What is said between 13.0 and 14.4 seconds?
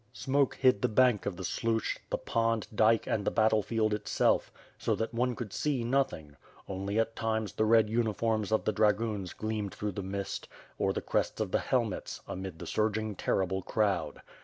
terrible crowd.